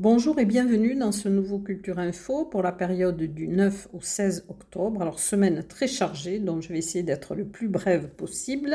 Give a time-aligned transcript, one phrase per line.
[0.00, 4.46] Bonjour et bienvenue dans ce nouveau Culture Info pour la période du 9 au 16
[4.48, 5.02] octobre.
[5.02, 8.74] Alors semaine très chargée dont je vais essayer d'être le plus brève possible.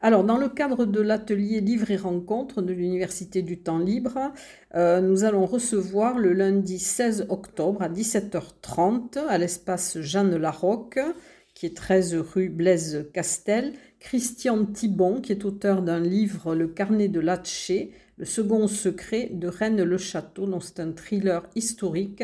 [0.00, 4.32] Alors dans le cadre de l'atelier Livre et Rencontres de l'Université du Temps Libre,
[4.76, 11.00] euh, nous allons recevoir le lundi 16 octobre à 17h30 à l'espace Jeanne Larocque
[11.54, 17.08] qui est 13 rue Blaise Castel, Christian Thibon qui est auteur d'un livre Le carnet
[17.08, 20.46] de Latché le second secret de Rennes-le-Château.
[20.46, 22.22] Donc c'est un thriller historique.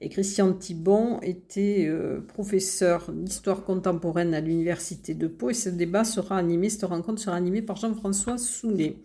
[0.00, 5.50] Et Christian Thibon était euh, professeur d'histoire contemporaine à l'université de Pau.
[5.50, 8.96] Et ce débat sera animé, cette rencontre sera animée par Jean-François Soulet.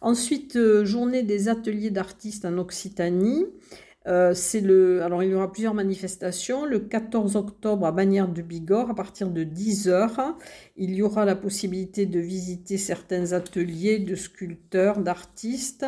[0.00, 3.46] Ensuite, euh, journée des ateliers d'artistes en Occitanie.
[4.06, 6.64] Euh, c'est le, alors il y aura plusieurs manifestations.
[6.64, 10.34] Le 14 octobre à Bagnères de Bigorre, à partir de 10h,
[10.76, 15.86] il y aura la possibilité de visiter certains ateliers de sculpteurs, d'artistes,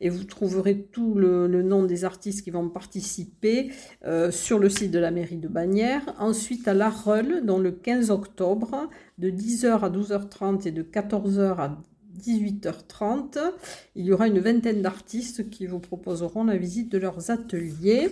[0.00, 3.70] et vous trouverez tout le, nom des artistes qui vont participer
[4.06, 6.14] euh, sur le site de la mairie de Bagnères.
[6.18, 11.58] Ensuite à La Reule, dans le 15 octobre, de 10h à 12h30 et de 14h
[11.58, 11.78] à
[12.18, 13.38] 18h30.
[13.94, 18.10] Il y aura une vingtaine d'artistes qui vous proposeront la visite de leurs ateliers.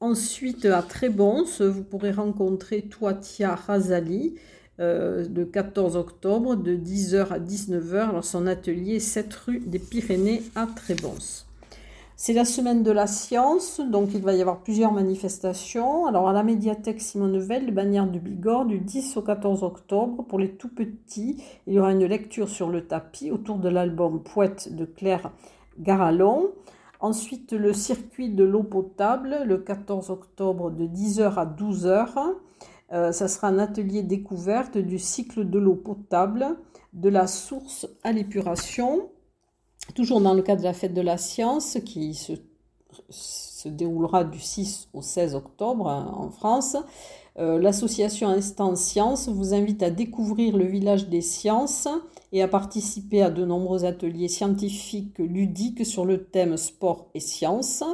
[0.00, 4.36] Ensuite, à Trébons, vous pourrez rencontrer Toitia Razali
[4.80, 8.08] euh, le 14 octobre de 10h à 19h.
[8.08, 11.44] Alors, son atelier est 7 rue des Pyrénées à Trébons.
[12.22, 16.04] C'est la semaine de la science, donc il va y avoir plusieurs manifestations.
[16.04, 20.22] Alors à la médiathèque Simone Veil, de Bannière du Bigorre, du 10 au 14 octobre,
[20.24, 24.22] pour les tout petits, il y aura une lecture sur le tapis autour de l'album
[24.22, 25.32] Poète de Claire
[25.78, 26.50] Garalon.
[27.00, 32.34] Ensuite, le circuit de l'eau potable, le 14 octobre de 10h à 12h.
[32.92, 36.58] Euh, ça sera un atelier découverte du cycle de l'eau potable,
[36.92, 38.12] de la source à
[39.92, 42.32] toujours dans le cadre de la fête de la science qui se,
[43.66, 46.76] déroulera du 6 au 16 octobre hein, en France.
[47.38, 51.86] Euh, l'association Instant Science vous invite à découvrir le village des sciences
[52.32, 57.84] et à participer à de nombreux ateliers scientifiques ludiques sur le thème sport et sciences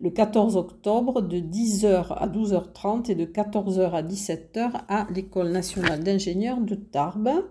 [0.00, 6.02] le 14 octobre de 10h à 12h30 et de 14h à 17h à l'École nationale
[6.02, 7.44] d'ingénieurs de Tarbes.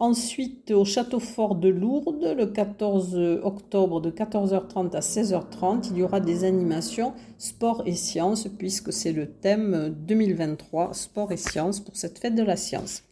[0.00, 6.02] Ensuite, au Château Fort de Lourdes, le 14 octobre de 14h30 à 16h30, il y
[6.02, 11.96] aura des animations sport et sciences, puisque c'est le thème 2023, sport et sciences, pour
[11.98, 13.02] cette fête de la science.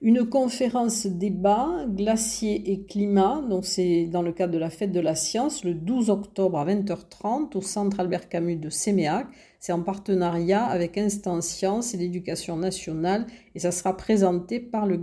[0.00, 5.00] Une conférence débat, glacier et climat, donc c'est dans le cadre de la fête de
[5.00, 9.26] la science, le 12 octobre à 20h30 au centre Albert Camus de Séméac.
[9.62, 10.98] C'est en partenariat avec
[11.40, 15.00] Science et l'Éducation nationale et ça sera présenté par le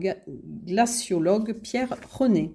[0.66, 2.54] glaciologue Pierre René.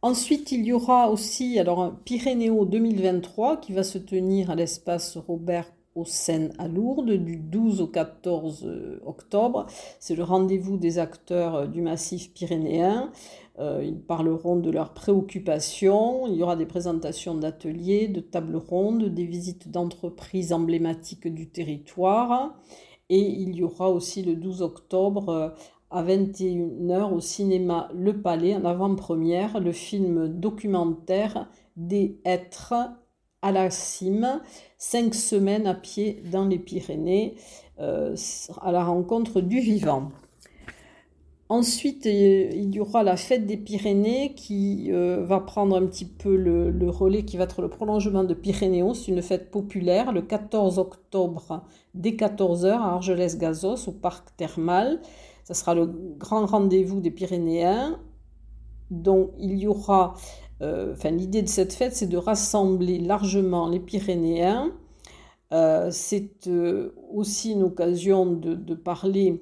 [0.00, 5.70] Ensuite, il y aura aussi alors Pyrénéo 2023 qui va se tenir à l'espace Robert
[5.94, 9.66] au Seine à Lourdes du 12 au 14 octobre.
[10.00, 13.12] C'est le rendez-vous des acteurs euh, du massif pyrénéen.
[13.60, 16.26] Euh, ils parleront de leurs préoccupations.
[16.26, 22.54] Il y aura des présentations d'ateliers, de tables rondes, des visites d'entreprises emblématiques du territoire.
[23.10, 25.48] Et il y aura aussi le 12 octobre euh,
[25.90, 32.74] à 21h au cinéma Le Palais, en avant-première, le film documentaire Des êtres
[33.42, 34.40] à la cime,
[34.78, 37.36] cinq semaines à pied dans les Pyrénées,
[37.78, 38.16] euh,
[38.62, 40.10] à la rencontre du vivant.
[41.54, 46.34] Ensuite, il y aura la fête des Pyrénées qui euh, va prendre un petit peu
[46.34, 49.06] le, relais, qui va être le prolongement de Pyrénéos.
[49.06, 51.62] Une fête populaire le 14 octobre
[51.94, 55.00] dès 14h à Argelès-Gazos au parc thermal.
[55.44, 58.00] Ce sera le grand rendez-vous des Pyrénéens.
[58.90, 60.14] Donc, il y aura,
[60.60, 64.72] euh, l'idée de cette fête, c'est de rassembler largement les Pyrénéens.
[65.52, 66.50] Euh, c'est
[67.12, 69.40] aussi une occasion de parler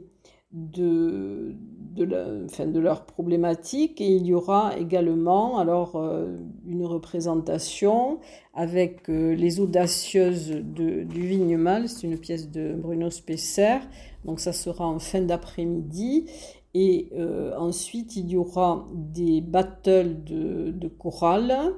[0.53, 1.55] de,
[1.95, 8.19] de, de leurs problématiques et il y aura également alors euh, une représentation
[8.55, 13.79] avec euh, les audacieuses de, du Vignemal, c'est une pièce de Bruno Spesser,
[14.25, 16.27] donc ça sera en fin d'après-midi.
[16.75, 21.75] Et euh, ensuite il y aura des battles de, de chorale,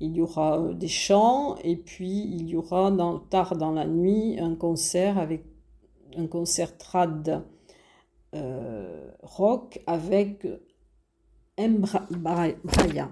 [0.00, 1.56] il y aura des chants.
[1.64, 2.90] Et puis il y aura
[3.28, 5.44] tard dans la nuit un concert avec
[6.16, 7.44] un concert trad
[8.34, 10.46] euh, rock avec
[11.58, 13.10] Mbraya.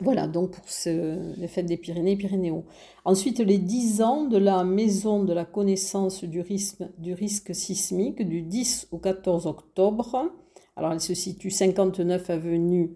[0.00, 2.64] Voilà, donc pour ce, les fêtes des Pyrénées, Pyrénéos.
[3.04, 8.26] Ensuite, les 10 ans de la Maison de la connaissance du risque, du risque sismique
[8.26, 10.30] du 10 au 14 octobre.
[10.76, 12.94] Alors, elle se situe 59 avenue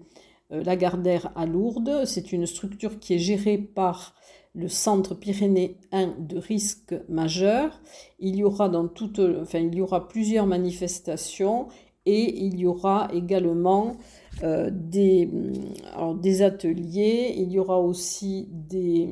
[0.53, 2.05] euh, Lagardère à Lourdes.
[2.05, 4.15] C'est une structure qui est gérée par
[4.55, 7.81] le centre pyrénéen de risque majeur.
[8.19, 11.69] Il y aura dans toute, enfin, il y aura plusieurs manifestations
[12.05, 13.97] et il y aura également
[14.43, 15.29] euh, des,
[16.21, 19.09] des, ateliers, il y aura aussi des,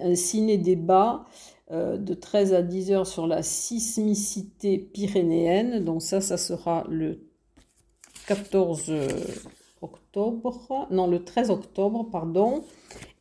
[0.00, 1.26] un ciné-débat
[1.70, 5.84] euh, de 13 à 10 heures sur la sismicité pyrénéenne.
[5.84, 7.20] Donc ça, ça sera le
[8.26, 8.90] 14
[9.82, 12.64] octobre, non le 13 octobre, pardon.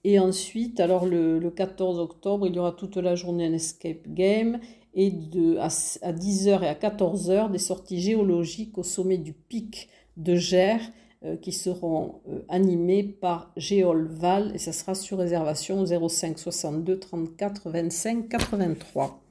[0.09, 4.57] Et ensuite, alors le, 14 octobre, il y aura toute la journée un escape game
[4.93, 5.11] et
[5.59, 10.79] à, à 10h et à 14h des sorties géologiques au sommet du pic de Gers
[11.25, 16.99] euh, qui seront euh, animés par Géolval et ça sera sur réservation au 05 62
[16.99, 19.21] 34 25 83.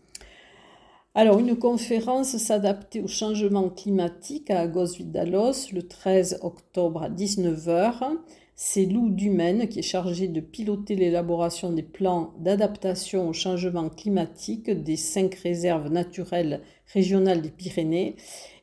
[1.15, 8.19] Alors, une conférence s'adapter au changement climatique à Agos Vidalos le 13 octobre à 19h.
[8.59, 14.71] C'est Lou Dumaine qui est chargé de piloter l'élaboration des plans d'adaptation au changement climatique
[14.71, 18.17] des cinq réserves naturelles régionales des Pyrénées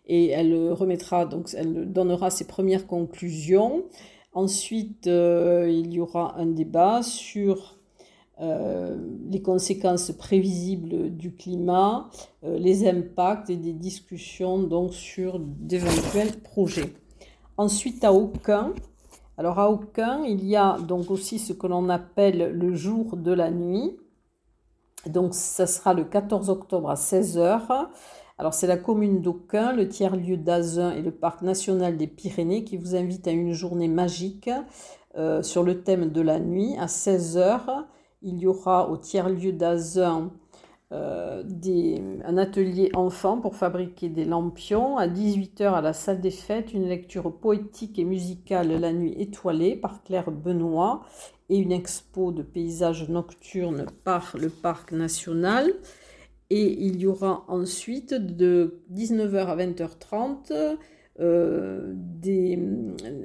[0.07, 0.75] et elle
[1.54, 3.84] elle donnera ses premières conclusions.
[4.34, 7.78] Ensuite, euh, il y aura un débat sur
[8.42, 8.98] euh,
[9.30, 12.10] les conséquences prévisibles du climat,
[12.44, 16.94] euh, les impacts et des discussions donc sur d'éventuels projets.
[17.57, 18.74] Ensuite, à aucun,
[19.38, 23.32] alors à aucun, il y a donc aussi ce que l'on appelle le jour de
[23.32, 23.98] la nuit.
[25.08, 27.88] Donc ça sera le 14 octobre à 16h.
[28.38, 32.78] Alors c'est la commune d'Aucun, le tiers-lieu d'Azun et le parc national des Pyrénées qui
[32.78, 34.50] vous invitent à une journée magique
[35.18, 37.86] euh, sur le thème de la nuit à 16h.
[38.22, 40.32] Il y aura au tiers-lieu d'Azun
[40.94, 41.44] euh,
[42.24, 44.98] un atelier enfant pour fabriquer des lampions.
[44.98, 49.75] À 18h à la salle des fêtes, une lecture poétique et musicale La nuit étoilée
[49.75, 51.04] par Claire Benoît
[51.50, 55.74] et une expo de paysages nocturnes par le parc national.
[56.50, 60.78] Et il y aura ensuite de 19h à 20h30
[61.19, 61.94] euh,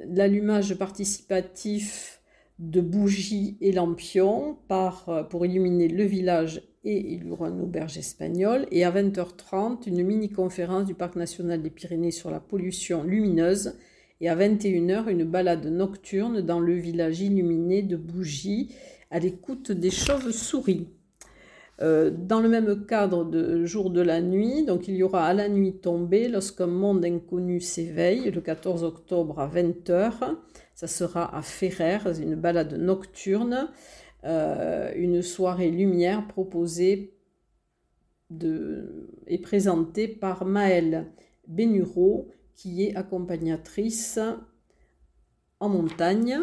[0.07, 2.18] l'allumage participatif
[2.59, 7.97] de bougies et lampions par, pour illuminer le village et il y aura une auberge
[7.97, 8.65] espagnole.
[8.71, 13.75] Et à 20h30, une mini-conférence du Parc national des Pyrénées sur la pollution lumineuse.
[14.21, 18.73] Et à 21h, une balade nocturne dans le village illuminé de bougies
[19.11, 20.87] à l'écoute des chauves-souris.
[21.81, 25.33] Euh, dans le même cadre de jour de la nuit, donc il y aura à
[25.33, 30.35] la nuit tombée lorsqu'un monde inconnu s'éveille le 14 octobre à 20h.
[30.79, 33.69] Ça sera à Ferrer, une balade nocturne,
[34.23, 37.17] euh, une soirée lumière proposée
[39.27, 41.11] et présentée par Maëlle
[41.49, 44.21] Bénureau, qui est accompagnatrice
[45.59, 46.39] en montagne.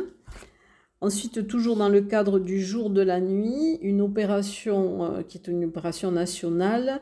[1.00, 5.48] Ensuite, toujours dans le cadre du jour de la nuit, une opération euh, qui est
[5.48, 7.00] une opération nationale.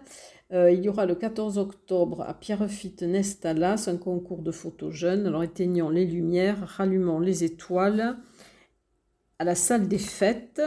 [0.55, 5.27] Euh, il y aura le 14 octobre à Pierrefitte Nestalas un concours de photos jeunes.
[5.27, 8.17] Alors éteignons les lumières, rallumons les étoiles
[9.41, 10.63] à la salle des fêtes.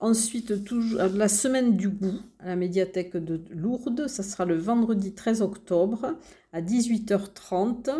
[0.00, 4.08] Ensuite, toujours, euh, la semaine du goût à la médiathèque de Lourdes.
[4.08, 6.16] Ça sera le vendredi 13 octobre
[6.54, 7.90] à 18h30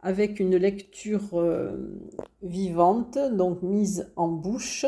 [0.00, 1.76] avec une lecture euh,
[2.42, 4.86] vivante, donc mise en bouche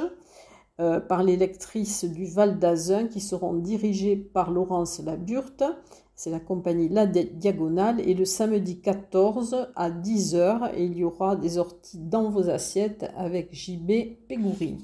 [0.78, 5.64] euh, par les lectrices du Val d'Azun qui seront dirigées par Laurence Laburte.
[6.14, 11.36] C'est la compagnie La Diagonale et le samedi 14 à 10h et il y aura
[11.36, 14.78] des orties dans vos assiettes avec JB Pégouri.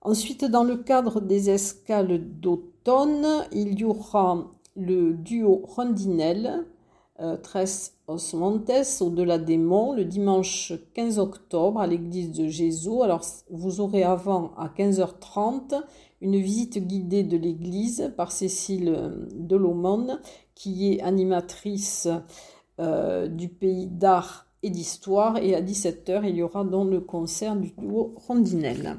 [0.00, 6.66] Ensuite, dans le cadre des escales d'automne, il y aura le duo Rondinelle
[7.20, 13.02] euh, Tres Osmontes, au-delà des monts, le dimanche 15 octobre à l'église de Jésus.
[13.02, 15.82] Alors, vous aurez avant, à 15h30,
[16.20, 20.20] une visite guidée de l'église par Cécile Delomone,
[20.54, 22.08] qui est animatrice
[22.80, 25.36] euh, du pays d'art et d'histoire.
[25.38, 28.96] Et à 17h, il y aura donc le concert du duo Rondinelle.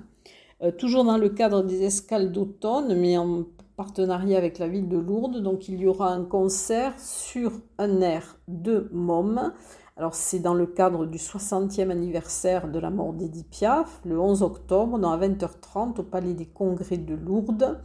[0.61, 3.45] Euh, toujours dans le cadre des escales d'automne, mais en
[3.79, 5.41] partenariat avec la ville de Lourdes.
[5.41, 9.53] Donc il y aura un concert sur un air de Môme.
[9.95, 14.43] Alors c'est dans le cadre du 60e anniversaire de la mort d'Edith Piaf, le 11
[14.43, 17.79] octobre, dans à 20h30 au Palais des Congrès de Lourdes.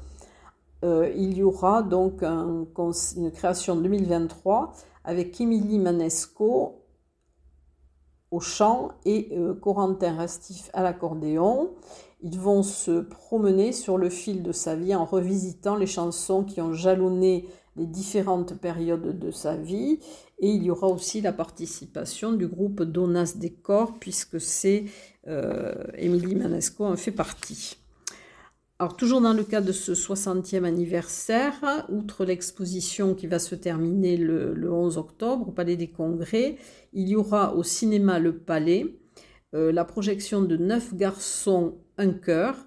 [0.85, 4.73] Euh, il y aura donc une création 2023
[5.05, 6.84] avec Émilie Manesco
[8.41, 11.71] chant et euh, Corentin Rastif à l'accordéon.
[12.23, 16.61] Ils vont se promener sur le fil de sa vie en revisitant les chansons qui
[16.61, 19.99] ont jalonné les différentes périodes de sa vie.
[20.39, 24.85] Et il y aura aussi la participation du groupe Donas Décor, puisque c'est
[25.27, 27.84] euh, Émilie Manesco en fait partie.
[28.81, 34.17] Alors, toujours dans le cadre de ce 60e anniversaire, outre l'exposition qui va se terminer
[34.17, 36.57] le, 11 octobre au Palais des Congrès,
[36.93, 38.99] il y aura au cinéma Le Palais
[39.55, 42.67] euh, la projection de Neuf garçons, un cœur,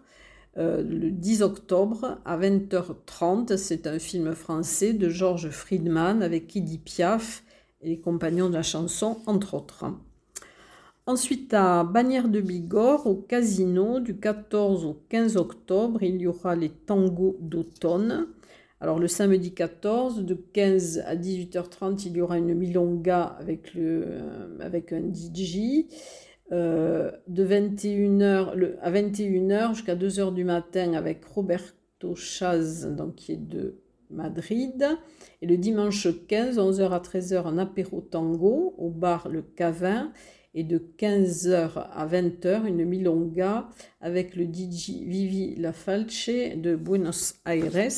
[0.58, 3.58] euh, le 10 octobre à 20h30.
[3.58, 7.44] C'est un film français de Georges Friedman avec Kiddy Piaf
[7.82, 9.84] et les compagnons de la chanson, entre autres.
[11.08, 16.54] Ensuite, à Bagnères de Bigorre, au casino, du 14 au 15 octobre, il y aura
[16.54, 18.28] les tangos d'automne.
[18.82, 24.20] Alors le samedi 14, de 15 à 18h30, il y aura une milonga avec, euh,
[24.60, 25.86] un DJ.
[26.52, 33.32] Euh, de 21h, le, à 21h jusqu'à 2h du matin avec Roberto Chaz, donc, qui
[33.32, 33.78] est de
[34.10, 34.86] Madrid.
[35.42, 40.12] Et le dimanche 15, 11h à 13h, un apéro tango au bar Le Cavin
[40.58, 43.70] et de 15h à 20h une milonga
[44.02, 47.92] avec le DJ Vivi Lafalce de Buenos Aires.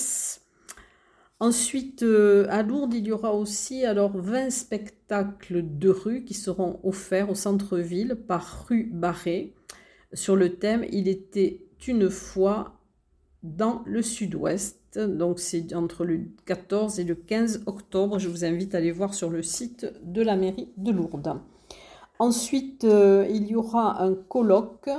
[1.40, 6.82] Ensuite, euh, à Lourdes, il y aura aussi alors 20 spectacles de rue qui seront
[6.84, 9.56] offerts au centre-ville par rue Barré
[10.12, 12.82] sur le thème Il était une fois
[13.42, 15.00] dans le sud-ouest.
[15.00, 18.20] Donc c'est entre le 14 et le 15 octobre.
[18.20, 21.40] Je vous invite à aller voir sur le site de la mairie de Lourdes.
[22.20, 24.90] Ensuite, euh, il y aura un colloque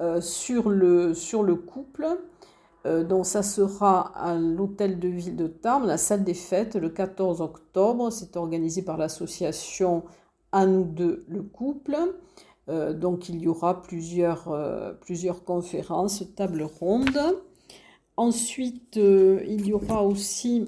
[0.00, 2.06] euh, sur, le, sur le couple.
[2.86, 6.90] Euh, donc ça sera à l'hôtel de ville de Tarbes, la salle des fêtes, le
[6.90, 8.10] 14 octobre.
[8.10, 10.04] C'est organisé par l'association
[10.52, 11.96] À nous deux le couple.
[12.68, 14.48] donc il y aura plusieurs,
[15.00, 17.20] plusieurs conférences, tables rondes.
[18.16, 20.64] Ensuite, il y aura aussi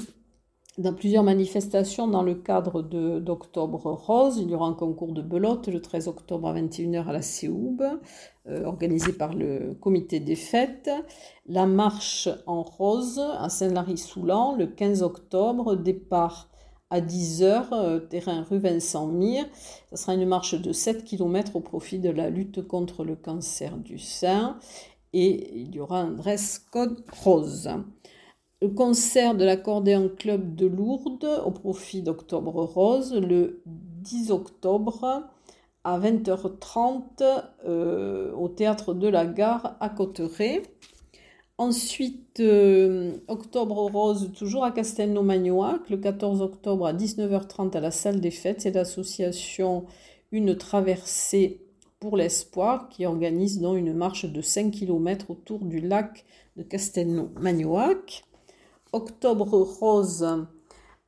[0.78, 4.38] dans plusieurs manifestations dans le cadre d'Octobre Rose.
[4.38, 7.82] Il y aura un concours de belote le 13 octobre à 21h à la Séoube,
[8.46, 10.90] euh, organisé par le comité des fêtes.
[11.46, 16.50] La marche en rose à Saint-Lary-Soulan le 15 octobre, départ
[16.90, 19.46] à 10h, euh, terrain rue Vincent Mire.
[19.90, 23.78] Ce sera une marche de 7 km au profit de la lutte contre le cancer
[23.78, 24.58] du sein.
[25.14, 27.70] Et il y aura un dress code rose
[28.62, 35.28] le concert de l'accordéon club de Lourdes au profit d'Octobre Rose le 10 octobre
[35.84, 37.02] à 20h30
[37.66, 40.62] euh, au théâtre de la gare à Cotteret.
[41.58, 48.20] Ensuite, euh, Octobre Rose, toujours à Castelnau-Magnoac, le 14 octobre à 19h30 à la salle
[48.20, 48.62] des fêtes.
[48.62, 49.84] C'est l'association
[50.32, 51.62] Une traversée
[52.00, 56.24] pour l'espoir qui organise donc une marche de 5 km autour du lac
[56.56, 58.24] de Castelnau-Magnoac.
[58.92, 59.48] Octobre
[59.80, 60.26] Rose,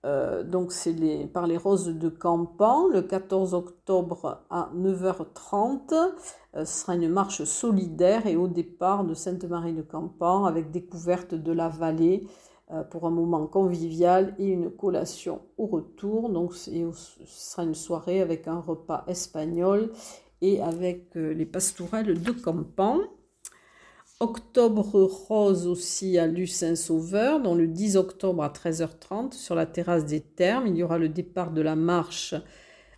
[0.05, 0.95] euh, donc c'est
[1.33, 5.93] par les roses de Campan, le 14 octobre à 9h30.
[6.55, 11.35] Euh, ce sera une marche solidaire et au départ de Sainte-Marie de Campan avec découverte
[11.35, 12.27] de la vallée
[12.71, 16.31] euh, pour un moment convivial et une collation au retour.
[16.31, 16.71] Donc ce
[17.27, 19.91] sera une soirée avec un repas espagnol
[20.41, 22.99] et avec les pastourelles de Campan.
[24.21, 30.21] Octobre Rose aussi à Lucin-Sauveur, dans le 10 octobre à 13h30, sur la terrasse des
[30.21, 30.67] Thermes.
[30.67, 32.35] Il y aura le départ de la marche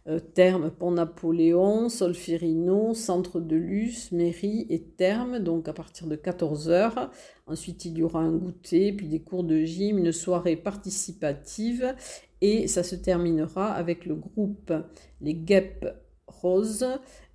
[0.09, 6.17] euh, Thermes pour Napoléon, Solferino, Centre de Luce, Mairie et Thermes, donc à partir de
[6.17, 7.11] 14h.
[7.47, 11.95] Ensuite, il y aura un goûter, puis des cours de gym, une soirée participative
[12.41, 14.73] et ça se terminera avec le groupe
[15.21, 15.87] Les Guêpes
[16.27, 16.87] Roses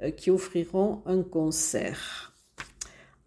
[0.01, 2.34] euh, qui offriront un concert.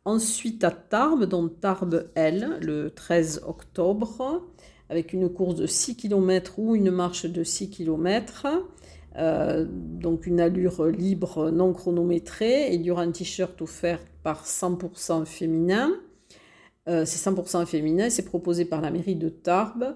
[0.09, 4.43] Ensuite à Tarbes, dans Tarbes L, le 13 octobre,
[4.89, 8.47] avec une course de 6 km ou une marche de 6 km.
[9.17, 12.73] Euh, donc une allure libre non chronométrée.
[12.73, 15.93] Il y aura un t-shirt offert par 100% féminin.
[16.89, 19.95] Euh, c'est 100% féminin, c'est proposé par la mairie de Tarbes.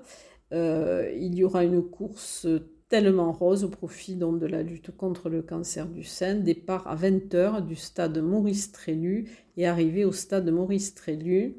[0.53, 2.47] Euh, il y aura une course
[2.93, 6.35] tellement rose au profit de la lutte contre le cancer du sein.
[6.35, 11.57] Départ à 20h du stade Maurice Trélu et arrivée au stade Maurice Trélu.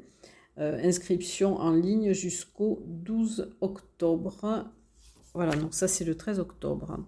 [0.58, 4.70] Euh, inscription en ligne jusqu'au 12 octobre.
[5.34, 6.98] Voilà, donc ça c'est le 13 octobre.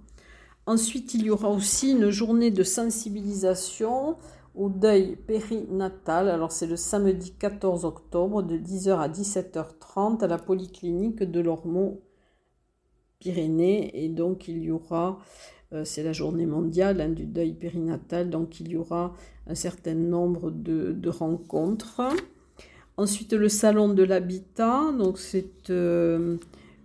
[0.66, 4.16] Ensuite, il y aura aussi une journée de sensibilisation
[4.56, 6.28] au deuil périnatal.
[6.28, 12.02] Alors c'est le samedi 14 octobre de 10h à 17h30 à la polyclinique de l'Ormeau
[13.18, 15.18] Pyrénées et donc il y aura,
[15.72, 19.14] euh, c'est la journée mondiale hein, du deuil périnatal, donc il y aura
[19.46, 22.02] un certain nombre de, rencontres.
[22.96, 26.36] Ensuite le salon de l'habitat, donc c'est euh,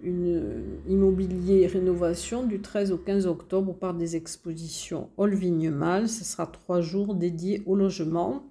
[0.04, 6.10] une immobilier rénovation du 13 au 15 octobre par des expositions Hall Vignemal.
[6.10, 8.44] Ce sera trois jours dédiés au logement.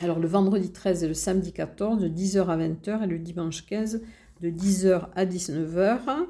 [0.00, 3.64] Alors le vendredi 13 et le samedi 14 de 10h à 20h et le dimanche
[3.66, 4.02] 15
[4.42, 6.26] de 10h à 19h.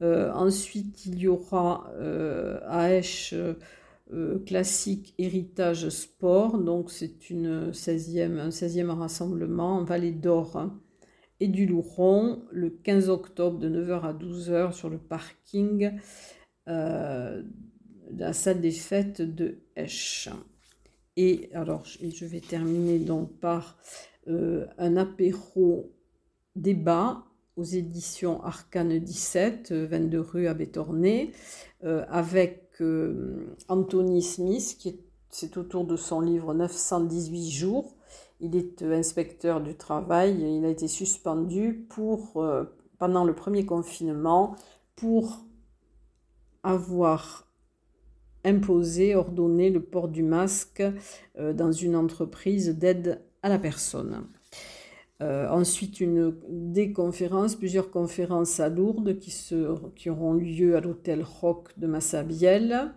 [0.00, 3.34] Euh, ensuite, il y aura euh, AH
[4.12, 6.58] euh, classique héritage sport.
[6.58, 10.70] Donc, c'est une 16e, un 16e rassemblement en Vallée d'Or
[11.40, 15.92] et du Louron le 15 octobre de 9h à 12h sur le parking
[16.66, 17.44] de
[18.18, 20.28] la salle des fêtes de Esch.
[21.16, 23.00] Et alors, je vais terminer
[23.40, 23.78] par
[24.26, 25.94] un apéro
[26.56, 27.27] débat
[27.58, 31.32] aux éditions Arcane 17, 22 rue à Bétornay,
[31.84, 37.96] euh, avec euh, Anthony Smith, qui est, c'est autour de son livre 918 jours.
[38.40, 42.42] Il est euh, inspecteur du travail, il a été suspendu pour,
[42.98, 44.54] pendant le premier confinement
[44.94, 45.44] pour
[46.62, 47.48] avoir
[48.44, 50.82] imposé, ordonné le port du masque
[51.36, 54.24] dans une entreprise d'aide à la personne.
[55.20, 59.34] Euh, ensuite, une, des conférences, plusieurs conférences à Lourdes qui,
[59.96, 62.92] qui auront lieu à l'hôtel Rock de Massabielle,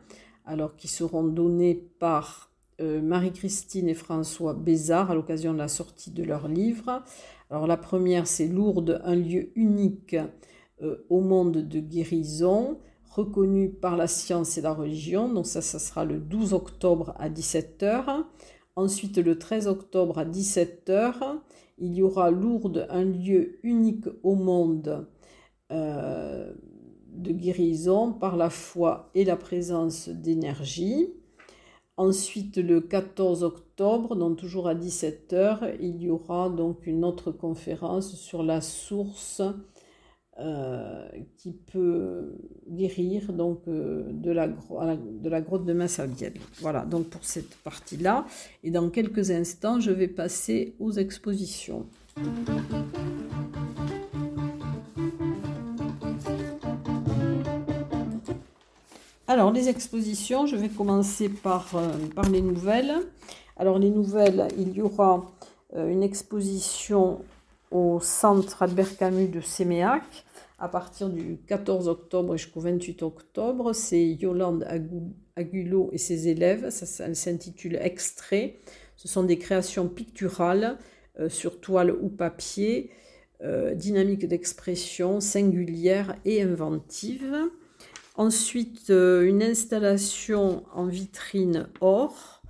[0.46, 6.12] alors qui seront données par euh, Marie-Christine et François Bézard à l'occasion de la sortie
[6.12, 7.04] de leur livre.
[7.50, 10.16] Alors la première, c'est Lourdes, un lieu unique
[10.82, 15.28] euh, au monde de guérison, reconnu par la science et la religion.
[15.28, 18.24] Donc ça, ça sera le 12 octobre à 17h.
[18.76, 21.40] Ensuite, le 13 octobre à 17h
[21.82, 25.08] il y aura Lourdes, un lieu unique au monde
[25.72, 26.54] euh,
[27.12, 31.10] de guérison par la foi et la présence d'énergie.
[31.98, 38.16] Ensuite, le 14 octobre, donc toujours à 17h, il y aura donc une autre conférence
[38.16, 39.42] sur la source
[40.44, 41.08] euh,
[41.38, 42.36] qui peut
[42.68, 46.34] guérir donc euh, de, la, de grotte de Massabielle.
[46.62, 48.26] Voilà, donc pour cette partie-là.
[48.64, 51.86] Et dans quelques instants, je vais passer aux expositions.
[59.28, 62.96] Alors, les expositions, je vais commencer par, euh, par les nouvelles.
[63.58, 65.24] Alors, les nouvelles, il y aura
[65.76, 67.20] une exposition
[67.70, 70.26] au centre Albert Camus de Séméac
[70.62, 73.74] à partir du 14 octobre jusqu'au 28 octobre.
[73.74, 74.66] C'est Yolande
[75.36, 76.70] Agulot et ses élèves.
[76.70, 78.60] Ça, s'intitule Extrait.
[78.96, 80.78] Ce sont des créations picturales
[81.20, 82.92] euh, sur toile ou papier,
[83.42, 87.36] euh, dynamique d'expression, singulière et inventive.
[88.16, 92.42] Ensuite, euh, une installation en vitrine or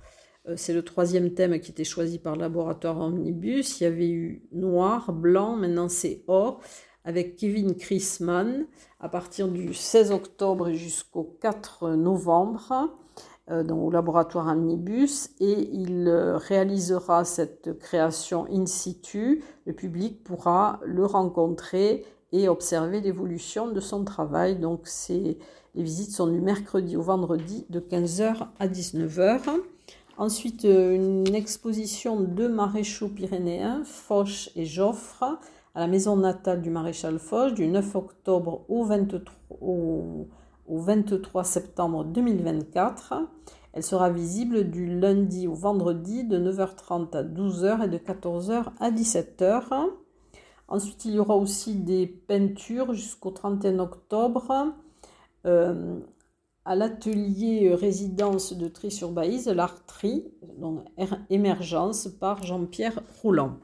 [0.48, 3.80] euh, c'est le troisième thème qui était choisi par le laboratoire Omnibus.
[3.80, 6.60] Il y avait eu noir, blanc, maintenant c'est or,
[7.04, 8.66] avec Kevin Chrisman
[9.00, 12.90] à partir du 16 octobre jusqu'au 4 novembre
[13.50, 19.42] euh, au laboratoire Omnibus et il euh, réalisera cette création in situ.
[19.66, 24.56] Le public pourra le rencontrer et observer l'évolution de son travail.
[24.56, 25.36] Donc les
[25.74, 29.40] visites sont du mercredi au vendredi de 15h à 19h.
[30.18, 35.38] Ensuite, euh, une exposition de maréchaux pyrénéens, Foch et Joffre,
[35.74, 38.84] à la maison natale du maréchal Foch, du 9 octobre au
[40.68, 43.14] 23, septembre 2024.
[43.72, 48.90] Elle sera visible du lundi au vendredi de 9h30 à 12h et de 14h à
[48.90, 49.88] 17h.
[50.68, 54.74] Ensuite, il y aura aussi des peintures jusqu'au 31 octobre.
[55.46, 55.98] Euh,
[56.64, 60.24] à l'atelier résidence de Tri-sur-Baïse, l'art Tri,
[60.58, 60.84] donc
[61.28, 63.56] émergence par Jean-Pierre Rouland.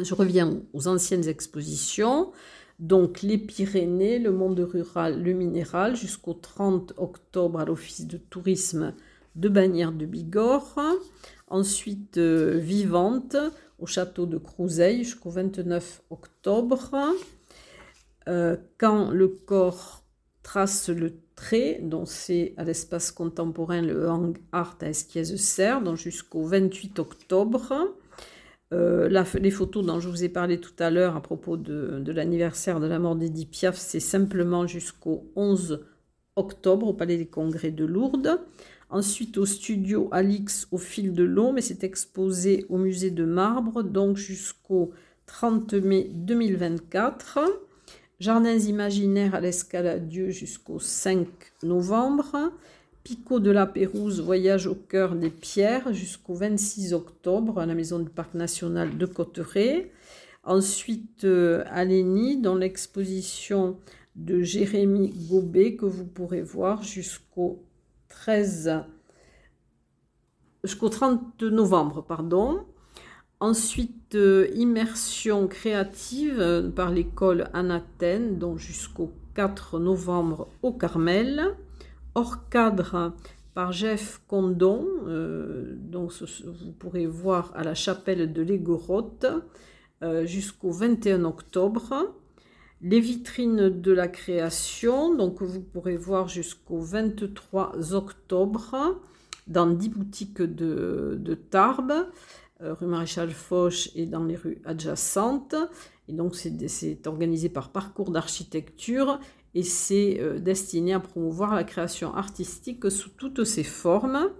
[0.00, 2.32] Je reviens aux anciennes expositions,
[2.78, 8.94] donc les Pyrénées, le monde rural, le minéral, jusqu'au 30 octobre à l'Office de tourisme
[9.36, 10.80] de Bagnères de Bigorre.
[11.48, 13.36] Ensuite, euh, Vivante
[13.78, 16.90] au château de Crouseille jusqu'au 29 octobre.
[18.28, 20.04] Euh, quand le corps
[20.42, 21.18] trace le
[21.80, 27.96] dont c'est à l'espace contemporain le Hang Art à Esquies-Serre, donc jusqu'au 28 octobre.
[28.72, 32.80] Euh, les photos dont je vous ai parlé tout à l'heure à propos de, l'anniversaire
[32.80, 35.84] de la mort d'Edith Piaf, c'est simplement jusqu'au 11
[36.36, 38.40] octobre au Palais des Congrès de Lourdes.
[38.88, 43.82] Ensuite au studio Alix au fil de l'eau, mais c'est exposé au musée de marbre,
[43.82, 44.92] donc jusqu'au
[45.26, 47.40] 30 mai 2024.
[48.20, 51.26] Jardins imaginaires à l'Escaladieu jusqu'au 5
[51.62, 52.52] novembre.
[53.04, 57.98] Picot de la Pérouse, voyage au cœur des pierres jusqu'au 26 octobre à la maison
[57.98, 59.90] du parc national de Cotteret.
[60.44, 63.78] Ensuite, euh, à dans l'exposition
[64.14, 67.64] de Jérémy Gobet que vous pourrez voir jusqu'au
[68.08, 68.84] 13
[70.64, 72.64] jusqu'au 30 novembre, pardon.
[73.40, 81.56] Ensuite, euh, immersion créative euh, par l'école Anathène, donc jusqu'au 4 novembre au Carmel.
[82.14, 83.14] Hors cadre
[83.54, 86.12] par Jeff Condon, euh, donc
[86.44, 89.26] vous pourrez voir à la chapelle de l'Égorotte
[90.24, 92.16] jusqu'au 21 octobre.
[92.80, 99.00] Les vitrines de la création, donc vous pourrez voir jusqu'au 23 octobre
[99.46, 101.92] dans 10 boutiques de, de Tarbes.
[102.62, 105.56] Euh, rue Maréchal Foch et dans les rues adjacentes.
[106.06, 109.18] Et donc, c'est organisé par parcours d'architecture
[109.54, 114.30] et c'est euh, destiné à promouvoir la création artistique sous toutes ses formes.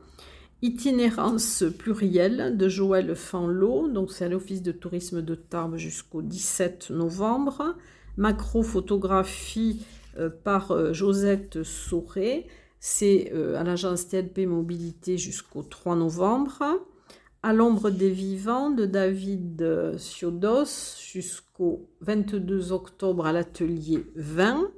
[0.63, 6.91] Itinérance plurielle de Joël Fanlot, donc c'est à l'Office de tourisme de Tarbes jusqu'au 17
[6.91, 7.77] novembre.
[8.17, 9.85] Macro-photographie
[10.19, 12.47] euh, par Josette Sauré,
[12.79, 16.63] c'est à l'agence TLP Mobilité jusqu'au 3 novembre.
[17.45, 24.69] À l'ombre des vivants de David Siodos jusqu'au 22 octobre à l'atelier 20.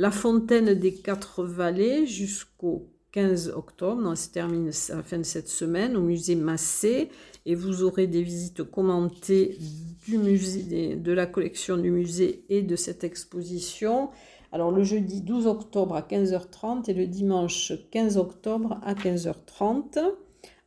[0.00, 4.02] La fontaine des quatre vallées jusqu'au 15 octobre.
[4.16, 7.10] Ça se termine à la fin de cette semaine au musée Massé.
[7.44, 9.58] Et vous aurez des visites commentées
[10.06, 14.08] du musée, de la collection du musée et de cette exposition.
[14.52, 19.98] Alors le jeudi 12 octobre à 15h30 et le dimanche 15 octobre à 15h30.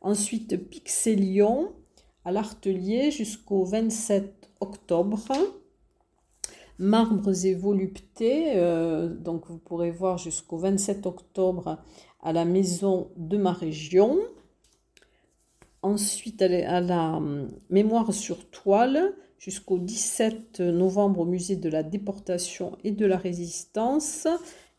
[0.00, 1.72] Ensuite, Pixelion
[2.24, 5.18] à l'Artelier jusqu'au 27 octobre.
[6.78, 11.78] Marbres et voluptés, euh, donc vous pourrez voir jusqu'au 27 octobre
[12.22, 14.18] à la maison de ma région.
[15.82, 22.78] Ensuite, à la hum, mémoire sur toile jusqu'au 17 novembre au musée de la déportation
[22.82, 24.26] et de la résistance.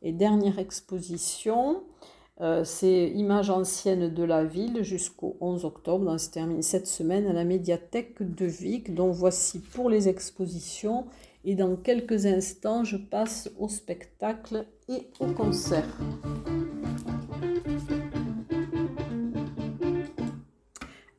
[0.02, 1.84] Et dernière exposition,
[2.42, 6.06] euh, c'est Images anciennes de la ville jusqu'au 11 octobre.
[6.06, 8.94] Donc, se termine cette semaine à la médiathèque de Vic.
[8.94, 11.06] Donc voici pour les expositions.
[11.48, 15.86] Et dans quelques instants, je passe au spectacle et au concert.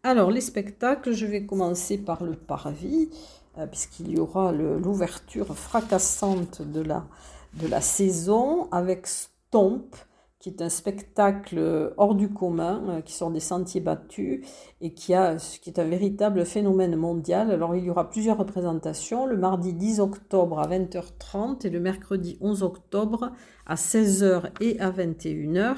[0.02, 3.08] Alors, les spectacles, je vais commencer par le parvis,
[3.56, 7.06] euh, puisqu'il y aura l'ouverture fracassante de la,
[7.54, 9.94] de la saison avec Stomp,
[10.38, 14.46] qui est un spectacle hors du commun, euh, qui sort des sentiers battus
[14.80, 17.50] et qui, a, qui est un véritable phénomène mondial.
[17.50, 22.36] Alors il y aura plusieurs représentations, le mardi 10 octobre à 20h30 et le mercredi
[22.40, 23.32] 11 octobre
[23.66, 25.76] à 16h et à 21h.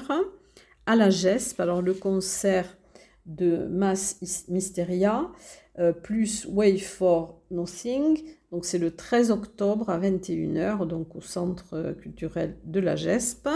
[0.85, 2.77] À la GESP, alors le concert
[3.25, 4.17] de Mass
[4.49, 5.29] Mysteria,
[5.77, 8.21] euh, plus Way for Nothing.
[8.51, 13.47] Donc c'est le 13 octobre à 21h, donc au centre culturel de la GESP.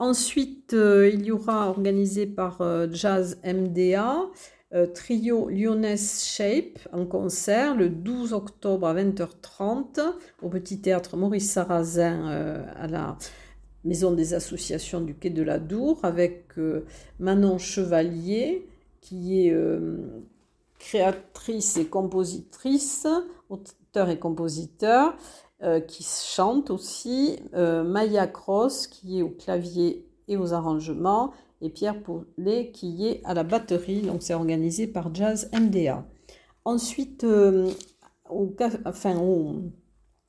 [0.00, 4.28] Ensuite, euh, il y aura organisé par euh, Jazz MDA,
[4.74, 10.00] euh, trio Lyonnaise Shape en concert le 12 octobre à 20h30
[10.42, 12.26] au Petit Théâtre Maurice Sarrazin
[12.76, 13.16] à la
[13.84, 16.54] Maison des Associations du Quai de la Dour avec
[17.20, 18.66] Manon Chevalier
[19.00, 19.56] qui est
[20.80, 23.06] créatrice et compositrice,
[23.48, 25.14] auteur et compositeur.
[25.64, 31.70] Euh, qui chante aussi, euh, Maya Cross qui est au clavier et aux arrangements, et
[31.70, 34.02] Pierre Paulet qui est à la batterie.
[34.02, 36.04] Donc c'est organisé par Jazz MDA.
[36.66, 37.70] Ensuite, euh,
[38.28, 39.16] au, enfin,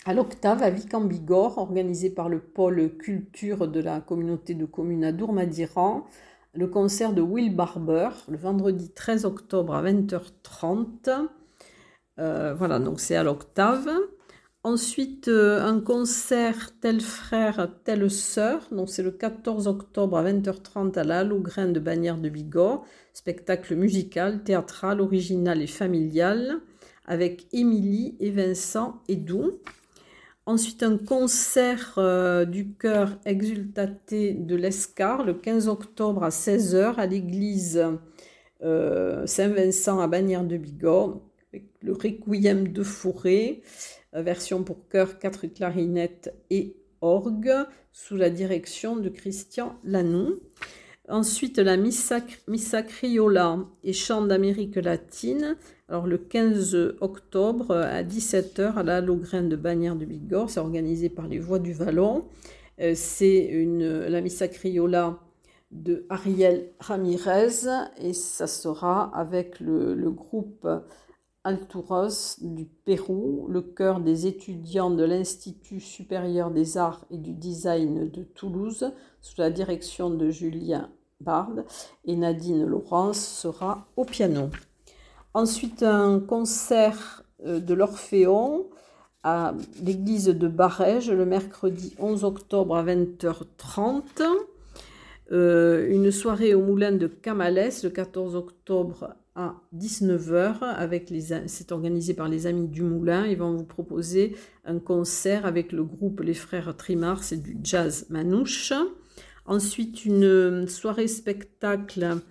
[0.06, 1.10] à l'Octave à Vic en
[1.58, 6.06] organisé par le pôle culture de la communauté de communes à Dourmadiran,
[6.54, 11.28] le concert de Will Barber le vendredi 13 octobre à 20h30.
[12.18, 13.90] voilà, donc c'est à l'Octave.
[14.66, 18.68] Ensuite, euh, un concert tel frère, telle sœur.
[18.72, 22.84] Donc, c'est le 14 octobre à 20h30 à la Halograin de Bagnères de Bigorre.
[23.14, 26.62] Spectacle musical, théâtral, original et familial
[27.06, 29.60] avec Émilie et Vincent Edou.
[30.48, 37.06] Ensuite, un concert euh, du chœur exultaté de l'Escar le 15 octobre à 16h à
[37.06, 37.86] l'église
[38.64, 41.22] euh, Saint-Vincent à Bagnères de Bigorre.
[41.84, 43.62] le Requiem de Forêt.
[44.16, 47.54] Euh, version pour chœur, quatre clarinettes et orgue,
[47.92, 50.40] sous la direction de Christian Lanou.
[51.08, 55.56] Ensuite, la Missa, Missa Criolla et chant d'Amérique latine.
[55.88, 61.10] Alors, le 15 octobre à 17h à la Logrin de Bagnères de Bigorre, c'est organisé
[61.10, 62.26] par les Voix du Vallon.
[62.82, 63.50] Euh, c'est
[64.10, 65.20] la Missa Criolla
[65.72, 67.68] de Ariel Ramirez
[68.00, 70.68] et ça sera avec le groupe
[71.46, 78.10] Alturos du Pérou, le cœur des étudiants de l'Institut supérieur des arts et du design
[78.10, 80.90] de Toulouse, sous la direction de Julien
[81.22, 81.54] Bard,
[82.04, 84.50] et Nadine Laurence sera au piano.
[85.36, 88.66] Ensuite, un concert euh, de l'Orphéon
[89.22, 89.54] à
[89.84, 94.02] l'église de Barège le mercredi 11 octobre à 20h30.
[95.32, 100.64] Euh, une soirée au moulin de Camalès le 14 octobre à 19h.
[100.64, 103.26] Avec les, c'est organisé par les amis du moulin.
[103.26, 108.08] Ils vont vous proposer un concert avec le groupe Les Frères Trimard, c'est du jazz
[108.10, 108.74] manouche.
[109.46, 112.22] Ensuite, une soirée spectacle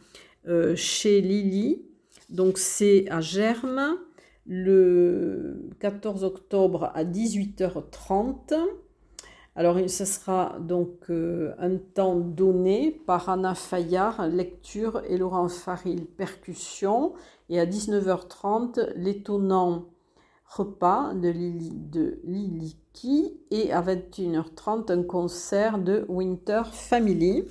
[0.48, 1.82] euh, chez Lily.
[2.30, 3.98] Donc, c'est à Germe
[4.46, 8.54] le 14 octobre à 18h30.
[9.56, 16.06] Alors, ce sera donc euh, un temps donné par Anna Fayard, lecture, et Laurent Faril,
[16.06, 17.12] percussion.
[17.48, 19.84] Et à 19h30, l'étonnant
[20.46, 23.38] repas de Lili, de Liliki.
[23.52, 27.44] Et à 21h30, un concert de Winter Family.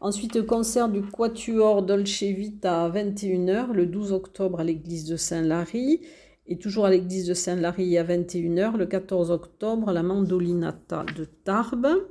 [0.00, 6.00] Ensuite, concert du Quatuor Dolce Vita à 21h, le 12 octobre à l'église de Saint-Lary.
[6.52, 12.08] Et toujours à l'église de Saint-Lary à 21h, le 14 octobre, la Mandolinata de Tarbes.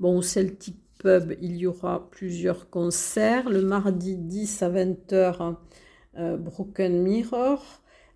[0.00, 3.48] Bon, au Celtic Pub, il y aura plusieurs concerts.
[3.48, 5.54] Le mardi 10 à 20h,
[6.18, 7.62] euh, Broken Mirror.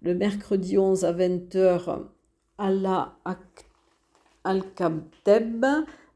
[0.03, 2.01] Le mercredi 11 à 20h,
[2.59, 3.16] Allah
[4.42, 5.64] Al-Kabteb.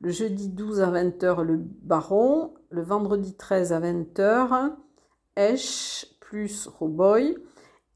[0.00, 2.54] Le jeudi 12 à 20h, le Baron.
[2.70, 4.72] Le vendredi 13 à 20h,
[5.36, 7.36] Esh plus Roboy.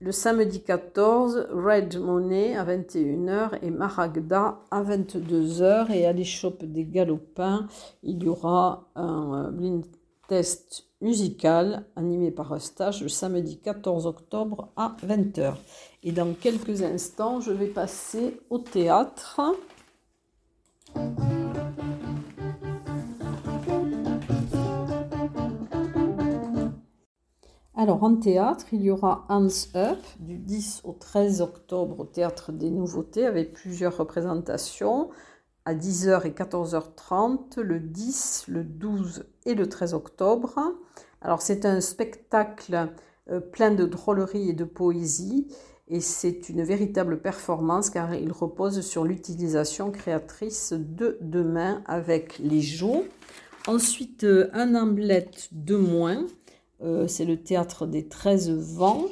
[0.01, 5.93] Le samedi 14, Red Money à 21h et Maragda à 22h.
[5.93, 7.69] Et à l'échoppe des Galopins,
[8.03, 9.85] il y aura un euh, blind
[10.29, 15.55] test musical animé par un stage le samedi 14 octobre à 20h.
[16.03, 19.41] Et dans quelques instants, je vais passer au théâtre.
[27.77, 32.53] Alors en théâtre, il y aura Hans Up du 10 au 13 octobre au Théâtre
[32.53, 35.11] des Nouveautés avec plusieurs représentations
[35.65, 40.55] à 10h et 14h30, le 10, le 12 et le 13 octobre.
[41.21, 42.91] Alors c'est un spectacle
[43.29, 45.49] euh, plein de drôlerie et de poésie
[45.89, 52.61] et c'est une véritable performance car il repose sur l'utilisation créatrice de demain avec les
[52.61, 53.03] joues.
[53.67, 56.25] Ensuite, euh, un emblette de moins
[56.83, 59.05] euh, c'est le théâtre des 13 vents.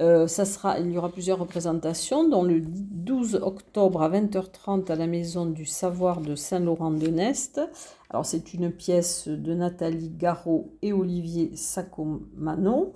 [0.00, 4.96] Euh, ça sera, il y aura plusieurs représentations, dont le 12 octobre à 20h30 à
[4.96, 7.60] la Maison du Savoir de Saint-Laurent-de-Nest.
[8.08, 12.92] Alors c'est une pièce de Nathalie Garot et Olivier Sacomano.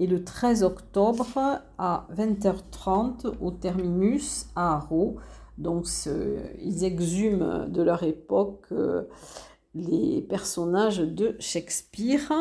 [0.00, 1.26] Et le 13 octobre
[1.78, 4.86] à 20h30 au Terminus à.
[5.58, 5.86] Donc
[6.60, 9.04] ils exhument de leur époque euh,
[9.74, 12.32] les personnages de Shakespeare.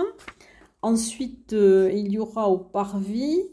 [0.83, 3.49] Ensuite, euh, il y aura au Parvis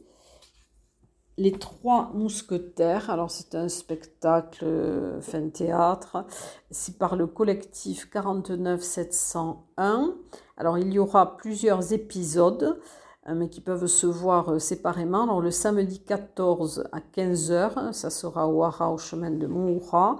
[1.38, 3.08] les trois mousquetaires.
[3.08, 6.26] Alors, c'est un spectacle euh, fin théâtre.
[6.72, 10.16] C'est par le collectif 49 701.
[10.56, 12.80] Alors, il y aura plusieurs épisodes,
[13.28, 15.22] euh, mais qui peuvent se voir séparément.
[15.22, 20.16] Alors, le samedi 14 à 15h, ça sera au Hara, au chemin de Moura.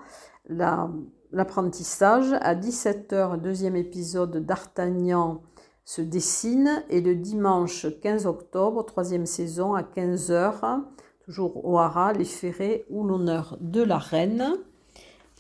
[0.48, 2.34] L'apprentissage.
[2.34, 5.42] à 17h, deuxième épisode d'Artagnan
[5.84, 10.82] se dessine et le dimanche 15 octobre, troisième saison à 15h,
[11.24, 14.56] toujours au Hara, les ferrés ou l'honneur de la reine.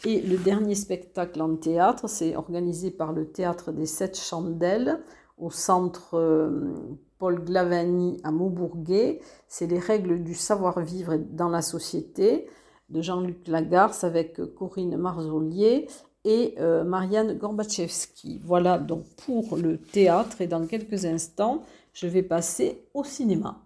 [0.04, 4.98] Et le dernier spectacle en théâtre, c'est organisé par le Théâtre des Sept Chandelles
[5.36, 6.74] au centre euh,
[7.18, 9.20] Paul Glavani à Maubourguet.
[9.46, 12.48] C'est les règles du savoir-vivre dans la société
[12.88, 15.86] de Jean-Luc Lagarce avec Corinne Marzolier
[16.24, 18.40] et euh, Marianne Gorbachevski.
[18.44, 23.58] Voilà donc pour le théâtre et dans quelques instants, je vais passer au cinéma.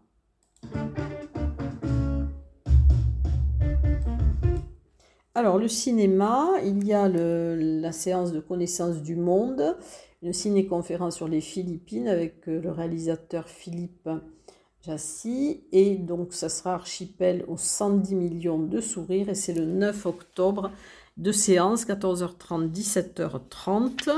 [5.37, 9.77] Alors le cinéma, il y a la séance de connaissance du monde,
[10.23, 14.09] une ciné-conférence sur les Philippines avec euh, le réalisateur Philippe
[14.81, 20.07] Jassy et donc ça sera archipel aux 110 millions de sourires et c'est le 9
[20.07, 20.71] octobre
[21.17, 24.11] deux séances, 14h30, 17h30.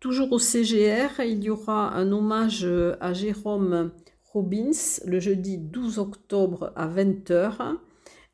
[0.00, 2.68] Toujours au CGR, il y aura un hommage
[3.00, 3.90] à Jérôme
[4.32, 4.70] Robbins
[5.04, 7.78] le jeudi 12 octobre à 20h.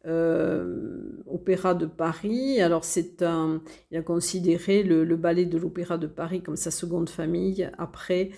[0.06, 2.60] Euh, Opéra de Paris.
[2.60, 7.08] Alors c'est un, il a considéré le, ballet de l'Opéra de Paris comme sa seconde
[7.08, 8.30] famille après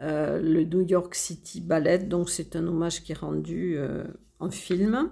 [0.00, 1.98] euh, le New York City Ballet.
[1.98, 4.04] Donc c'est un hommage qui est rendu euh,
[4.38, 5.10] en film.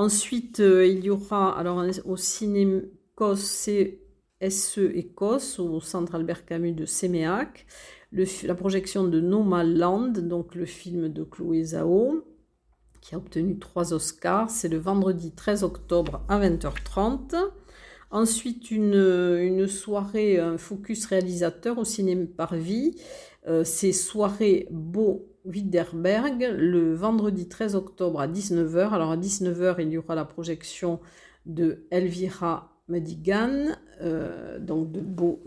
[0.00, 2.80] Ensuite, euh, il y aura alors au cinéma
[3.18, 7.66] CSE Écosse, au centre Albert Camus de Séméac,
[8.10, 12.24] la projection de Noma Land, donc le film de Chloé Zhao.
[13.02, 14.48] qui a obtenu trois Oscars.
[14.48, 17.34] C'est le vendredi 13 octobre à 20h30.
[18.10, 22.96] Ensuite, une, soirée, un focus réalisateur au cinéma par vie.
[23.46, 28.90] Euh, c'est soirée Beau Widerberg le vendredi 13 octobre à 19h.
[28.90, 31.00] Alors à 19h, il y aura la projection
[31.46, 35.40] de Elvira Madigan, euh, donc de Beau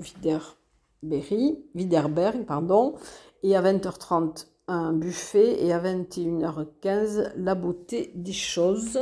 [1.75, 2.95] Widerberg, pardon.
[3.43, 8.99] Et à 20h30, un buffet et à 21h15 la beauté des choses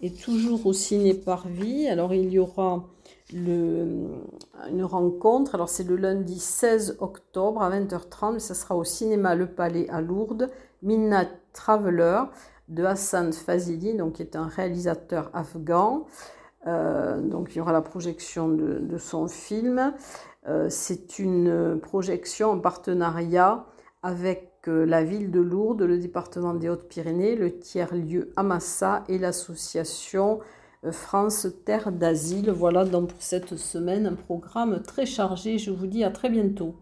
[0.00, 2.84] et toujours au ciné parvis alors il y aura
[3.32, 5.54] une rencontre.
[5.54, 10.00] Alors c'est le lundi 16 octobre à 20h30 ça sera au cinéma Le Palais à
[10.00, 10.48] Lourdes.
[10.82, 12.22] Midnight Traveler
[12.68, 16.06] de Hassan Fazili donc qui est un réalisateur afghan.
[16.66, 19.94] Euh, donc il y aura la projection de, son film.
[20.46, 23.66] Euh, c'est une projection en partenariat
[24.02, 30.40] avec euh, la ville de Lourdes, le département des Hautes-Pyrénées, le tiers-lieu Amassa et l'association
[30.84, 32.50] euh, France, Terre d'Asile.
[32.50, 35.58] Voilà donc pour cette semaine un programme très chargé.
[35.58, 36.76] Je vous dis à très bientôt.